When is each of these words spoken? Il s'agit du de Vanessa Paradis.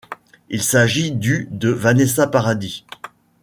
Il 0.49 0.63
s'agit 0.63 1.11
du 1.11 1.47
de 1.51 1.69
Vanessa 1.69 2.25
Paradis. 2.25 2.85